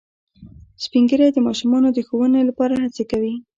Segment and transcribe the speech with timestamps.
[0.83, 3.33] سپین ږیری د ماشومانو د ښوونې لپاره هڅې کوي